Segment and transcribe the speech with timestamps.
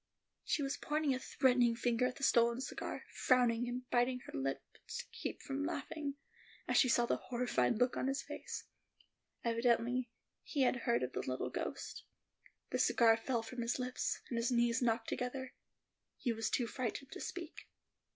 [0.43, 4.97] She was pointing a threatening finger at the stolen cigar, frowning and biting her lips
[4.97, 6.15] to keep from laughing,
[6.67, 8.63] as she saw the horrified look on his face.
[9.43, 10.09] Evidently,
[10.41, 12.01] he had heard of the little ghost;
[12.71, 15.53] the cigar fell from his lips, and his knees knocked together:
[16.17, 17.67] he was too frightened to speak.